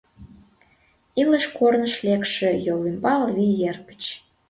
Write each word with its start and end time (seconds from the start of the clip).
Илыш 1.21 1.45
корныш 1.57 1.93
лекше 2.05 2.49
йолӱмбал 2.65 3.21
вий 3.35 3.57
эргыч 3.69 4.03